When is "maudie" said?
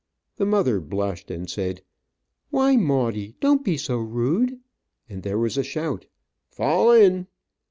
2.75-3.35